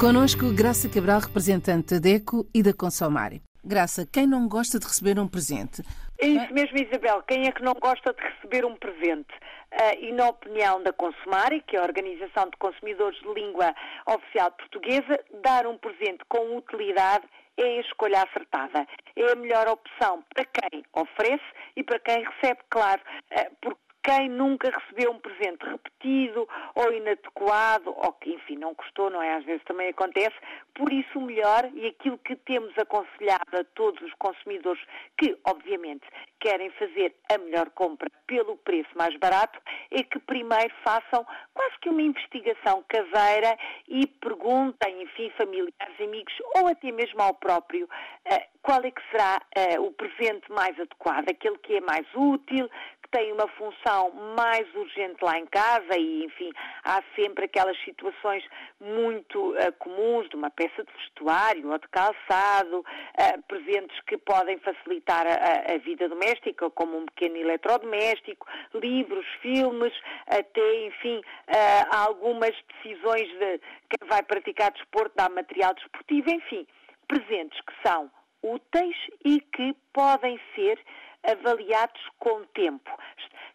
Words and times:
Conosco, 0.00 0.50
Graça 0.54 0.88
Cabral, 0.88 1.20
representante 1.20 1.92
da 1.92 2.00
DECO 2.00 2.48
e 2.54 2.62
da 2.62 2.72
Consomare. 2.72 3.42
Graça, 3.62 4.08
quem 4.10 4.26
não 4.26 4.48
gosta 4.48 4.78
de 4.78 4.86
receber 4.86 5.20
um 5.20 5.28
presente? 5.28 5.82
É 6.18 6.26
isso 6.26 6.54
mesmo, 6.54 6.78
Isabel. 6.78 7.22
Quem 7.28 7.46
é 7.46 7.52
que 7.52 7.62
não 7.62 7.74
gosta 7.74 8.14
de 8.14 8.22
receber 8.22 8.64
um 8.64 8.74
presente? 8.76 9.28
Uh, 9.70 10.00
e 10.00 10.12
na 10.12 10.30
opinião 10.30 10.82
da 10.82 10.90
Consumare, 10.90 11.62
que 11.66 11.76
é 11.76 11.80
a 11.80 11.82
Organização 11.82 12.46
de 12.46 12.56
Consumidores 12.56 13.20
de 13.20 13.28
Língua 13.28 13.74
Oficial 14.06 14.50
Portuguesa, 14.52 15.20
dar 15.42 15.66
um 15.66 15.76
presente 15.76 16.24
com 16.30 16.56
utilidade 16.56 17.26
é 17.58 17.62
a 17.62 17.80
escolha 17.82 18.22
acertada. 18.22 18.86
É 19.14 19.32
a 19.32 19.36
melhor 19.36 19.68
opção 19.68 20.24
para 20.34 20.46
quem 20.46 20.82
oferece 20.94 21.44
e 21.76 21.82
para 21.82 21.98
quem 21.98 22.24
recebe, 22.24 22.60
claro, 22.70 23.02
uh, 23.32 23.56
porque 23.60 23.79
quem 24.02 24.28
nunca 24.28 24.70
recebeu 24.70 25.12
um 25.12 25.18
presente 25.18 25.64
repetido 25.64 26.48
ou 26.74 26.92
inadequado, 26.92 27.90
ou 27.90 28.12
que, 28.14 28.32
enfim, 28.32 28.56
não 28.56 28.74
gostou, 28.74 29.10
não 29.10 29.22
é? 29.22 29.34
Às 29.34 29.44
vezes 29.44 29.62
também 29.64 29.88
acontece. 29.88 30.34
Por 30.74 30.92
isso, 30.92 31.18
o 31.18 31.22
melhor 31.22 31.70
e 31.74 31.86
aquilo 31.86 32.18
que 32.18 32.36
temos 32.36 32.72
aconselhado 32.78 33.56
a 33.56 33.64
todos 33.74 34.00
os 34.02 34.12
consumidores 34.14 34.82
que, 35.18 35.36
obviamente, 35.44 36.06
querem 36.40 36.70
fazer 36.70 37.14
a 37.32 37.38
melhor 37.38 37.70
compra 37.70 38.10
pelo 38.26 38.56
preço 38.56 38.90
mais 38.96 39.16
barato, 39.18 39.60
é 39.90 40.02
que 40.02 40.18
primeiro 40.20 40.72
façam 40.82 41.26
quase 41.52 41.78
que 41.80 41.88
uma 41.88 42.00
investigação 42.00 42.84
caseira 42.88 43.58
e 43.88 44.06
perguntem, 44.06 45.02
enfim, 45.02 45.30
familiares, 45.36 46.00
amigos 46.00 46.32
ou 46.56 46.68
até 46.68 46.90
mesmo 46.92 47.20
ao 47.20 47.34
próprio 47.34 47.84
uh, 47.84 48.50
qual 48.62 48.82
é 48.84 48.90
que 48.90 49.02
será 49.10 49.40
uh, 49.56 49.82
o 49.82 49.92
presente 49.92 50.50
mais 50.50 50.78
adequado, 50.78 51.28
aquele 51.28 51.58
que 51.58 51.76
é 51.76 51.80
mais 51.80 52.06
útil, 52.14 52.70
tem 53.10 53.32
uma 53.32 53.48
função 53.48 54.10
mais 54.36 54.72
urgente 54.74 55.22
lá 55.22 55.38
em 55.38 55.46
casa 55.46 55.96
e, 55.98 56.24
enfim, 56.24 56.50
há 56.84 57.02
sempre 57.16 57.44
aquelas 57.44 57.76
situações 57.84 58.44
muito 58.80 59.52
uh, 59.52 59.72
comuns 59.78 60.28
de 60.28 60.36
uma 60.36 60.50
peça 60.50 60.84
de 60.84 60.92
vestuário 60.92 61.70
ou 61.70 61.78
de 61.78 61.88
calçado, 61.88 62.80
uh, 62.80 63.42
presentes 63.48 63.98
que 64.06 64.16
podem 64.18 64.58
facilitar 64.58 65.26
a, 65.26 65.74
a, 65.74 65.78
vida 65.78 66.08
doméstica, 66.08 66.70
como 66.70 66.98
um 66.98 67.06
pequeno 67.06 67.36
eletrodoméstico, 67.36 68.46
livros, 68.74 69.26
filmes, 69.42 69.92
até, 70.26 70.86
enfim, 70.86 71.18
uh, 71.18 71.94
algumas 71.94 72.54
decisões 72.74 73.28
de 73.38 73.60
quem 73.88 74.08
vai 74.08 74.22
praticar 74.22 74.70
desporto, 74.72 75.12
dá 75.16 75.28
material 75.28 75.74
desportivo, 75.74 76.30
enfim, 76.30 76.66
presentes 77.08 77.60
que 77.62 77.88
são 77.88 78.10
úteis 78.42 78.96
e 79.24 79.40
que 79.40 79.74
podem 79.92 80.40
ser 80.54 80.78
avaliados 81.22 82.00
com 82.18 82.44
tempo. 82.54 82.90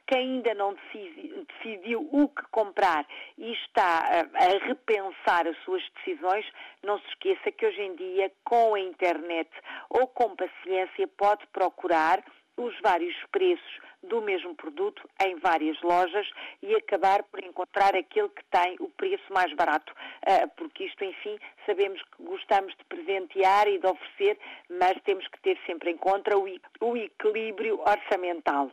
Quem 0.08 0.36
ainda 0.36 0.54
não 0.54 0.76
decidiu 0.76 2.08
o 2.12 2.28
que 2.30 2.44
comprar 2.52 3.06
e 3.38 3.54
está 3.54 4.04
a, 4.06 4.66
repensar 4.68 5.48
as 5.48 5.58
suas 5.64 5.82
decisões, 5.96 6.46
não 6.84 7.00
se 7.00 7.08
esqueça 7.08 7.52
que 7.52 7.66
hoje 7.66 7.82
em 7.82 7.96
dia, 7.96 8.32
com 8.44 8.76
a 8.76 8.80
internet 8.80 9.50
ou 9.90 10.08
com 10.08 10.36
paciência, 10.36 11.08
pode 11.18 11.46
procurar 11.48 12.24
os 12.58 12.74
vários 12.82 13.16
preços 13.32 13.80
do 14.04 14.22
mesmo 14.22 14.56
produto 14.56 15.08
em 15.24 15.36
várias 15.38 15.82
lojas 15.82 16.30
e 16.62 16.76
acabar 16.76 17.24
por 17.24 17.44
encontrar 17.44 17.96
aquele 17.96 18.30
que 18.30 18.44
tem 18.46 18.76
o 18.80 18.90
preço 18.90 19.24
mais 19.34 19.52
barato. 19.54 19.94
Ah, 20.26 20.48
porque 20.56 20.86
isto, 20.86 21.04
enfim, 21.04 21.38
sabemos 21.66 22.02
que 22.02 22.24
gostamos 22.24 22.76
de 22.76 22.84
presentear 22.86 23.68
e 23.68 23.80
de 23.80 23.88
oferecer, 23.88 24.38
mas 24.70 25.02
temos 25.04 25.28
que 25.28 25.40
ter 25.42 25.58
sempre 25.66 25.92
em 25.92 25.98
conta 25.98 26.38
o 26.38 26.98
equilíbrio 26.98 27.80
orçamental. 27.82 28.72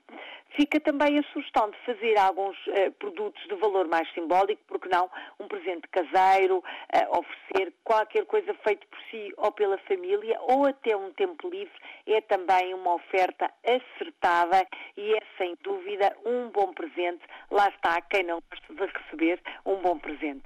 Fica 0.54 0.78
também 0.80 1.18
a 1.18 1.22
sugestão 1.32 1.70
de 1.70 1.78
fazer 1.78 2.18
alguns 2.18 2.56
uh, 2.66 2.92
produtos 2.98 3.42
de 3.48 3.54
valor 3.54 3.88
mais 3.88 4.10
simbólico, 4.12 4.60
porque 4.66 4.88
não 4.88 5.10
um 5.40 5.48
presente 5.48 5.88
caseiro, 5.88 6.58
uh, 6.58 7.18
oferecer 7.18 7.72
qualquer 7.82 8.26
coisa 8.26 8.52
feito 8.62 8.86
por 8.86 8.98
si 9.10 9.32
ou 9.38 9.50
pela 9.52 9.78
família, 9.78 10.38
ou 10.42 10.66
até 10.66 10.94
um 10.94 11.10
tempo 11.12 11.48
livre, 11.48 11.72
é 12.06 12.20
também 12.20 12.74
uma 12.74 12.94
oferta 12.94 13.50
acertada 13.64 14.66
e 14.96 15.14
é 15.14 15.20
sem 15.38 15.56
dúvida 15.62 16.14
um 16.26 16.48
bom 16.50 16.72
presente. 16.74 17.22
Lá 17.50 17.68
está 17.68 18.00
quem 18.02 18.24
não 18.24 18.42
gosta 18.50 18.74
de 18.74 18.92
receber 18.92 19.40
um 19.64 19.76
bom 19.76 19.98
presente 19.98 20.44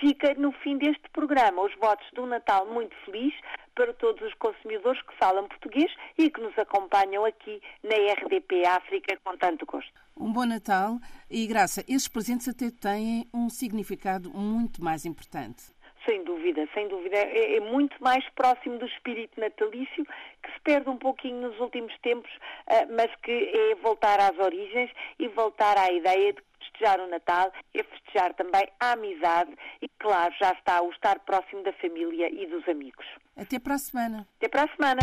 fica 0.00 0.34
no 0.34 0.52
fim 0.52 0.76
deste 0.76 1.08
programa 1.10 1.62
os 1.62 1.74
votos 1.76 2.06
um 2.18 2.26
Natal 2.26 2.66
muito 2.66 2.94
feliz 3.04 3.34
para 3.76 3.92
todos 3.92 4.20
os 4.26 4.34
consumidores 4.34 5.00
que 5.02 5.14
falam 5.16 5.46
português 5.46 5.94
e 6.18 6.28
que 6.28 6.40
nos 6.40 6.58
acompanham 6.58 7.24
aqui 7.24 7.62
na 7.84 7.94
RDP 8.14 8.66
África 8.66 9.16
com 9.22 9.36
tanto 9.36 9.64
gosto. 9.66 9.92
Um 10.18 10.32
bom 10.32 10.46
Natal 10.46 10.98
e 11.30 11.46
graça, 11.46 11.82
estes 11.82 12.08
presentes 12.08 12.48
até 12.48 12.70
têm 12.70 13.28
um 13.32 13.48
significado 13.50 14.30
muito 14.30 14.82
mais 14.82 15.04
importante. 15.04 15.76
Sem 16.06 16.22
dúvida, 16.24 16.66
sem 16.72 16.88
dúvida. 16.88 17.16
É, 17.16 17.56
é, 17.56 17.60
muito 17.60 18.02
mais 18.02 18.24
próximo 18.30 18.78
do 18.78 18.86
espírito 18.86 19.38
natalício, 19.38 20.06
que 20.42 20.52
se 20.52 20.60
perde 20.62 20.88
um 20.88 20.96
pouquinho 20.96 21.48
nos 21.48 21.58
últimos 21.58 21.92
tempos, 21.98 22.30
uh, 22.68 22.86
mas 22.96 23.10
que 23.22 23.32
é 23.32 23.74
voltar 23.74 24.20
às 24.20 24.38
origens 24.38 24.90
e 25.18 25.26
voltar 25.28 25.76
à 25.76 25.92
ideia 25.92 26.32
de 26.32 26.40
festejar 26.76 27.00
o 27.00 27.08
Natal 27.08 27.50
é 27.74 27.82
festejar 27.82 28.34
também 28.34 28.68
a 28.78 28.92
amizade 28.92 29.50
e, 29.80 29.88
claro, 29.98 30.32
já 30.40 30.52
está 30.52 30.80
o 30.82 30.90
estar 30.90 31.18
próximo 31.20 31.62
da 31.62 31.72
família 31.74 32.28
e 32.30 32.46
dos 32.46 32.68
amigos. 32.68 33.06
Até 33.36 33.58
para 33.58 33.74
a 33.74 33.78
semana. 33.78 34.26
Até 34.36 34.48
para 34.48 34.64
a 34.64 34.68
semana. 34.68 35.00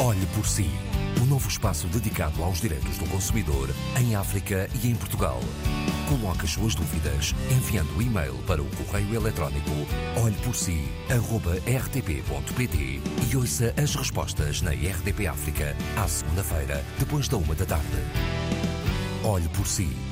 Olhe 0.00 0.26
por 0.34 0.46
si. 0.46 0.66
O 1.20 1.24
um 1.24 1.28
novo 1.28 1.48
espaço 1.48 1.86
dedicado 1.86 2.42
aos 2.42 2.60
direitos 2.60 2.98
do 2.98 3.08
consumidor 3.08 3.68
em 4.00 4.16
África 4.16 4.66
e 4.82 4.88
em 4.88 4.96
Portugal. 4.96 5.38
Coloque 6.08 6.44
as 6.44 6.50
suas 6.50 6.74
dúvidas 6.74 7.32
enviando 7.50 7.96
o 7.96 8.02
e-mail 8.02 8.34
para 8.46 8.60
o 8.60 8.68
correio 8.76 9.14
eletrónico 9.14 9.70
olheporsi.rtp.pt 10.22 13.00
e 13.30 13.36
ouça 13.36 13.72
as 13.80 13.94
respostas 13.94 14.60
na 14.62 14.72
RDP 14.72 15.28
África 15.28 15.76
à 15.96 16.08
segunda-feira, 16.08 16.84
depois 16.98 17.28
da 17.28 17.36
uma 17.36 17.54
da 17.54 17.66
tarde. 17.66 18.02
Olhe 19.24 19.48
por 19.50 19.64
si 19.66 20.11